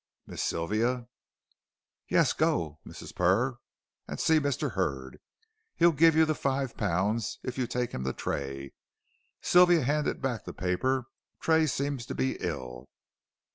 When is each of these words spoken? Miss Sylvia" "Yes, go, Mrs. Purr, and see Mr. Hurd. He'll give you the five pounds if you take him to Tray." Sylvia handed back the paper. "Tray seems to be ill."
Miss 0.25 0.41
Sylvia" 0.41 1.07
"Yes, 2.09 2.33
go, 2.33 2.79
Mrs. 2.83 3.13
Purr, 3.13 3.59
and 4.07 4.19
see 4.19 4.39
Mr. 4.39 4.71
Hurd. 4.71 5.19
He'll 5.75 5.91
give 5.91 6.15
you 6.15 6.25
the 6.25 6.33
five 6.33 6.75
pounds 6.75 7.37
if 7.43 7.55
you 7.59 7.67
take 7.67 7.91
him 7.91 8.03
to 8.05 8.13
Tray." 8.13 8.73
Sylvia 9.43 9.83
handed 9.83 10.19
back 10.19 10.43
the 10.45 10.53
paper. 10.53 11.05
"Tray 11.39 11.67
seems 11.67 12.07
to 12.07 12.15
be 12.15 12.35
ill." 12.39 12.89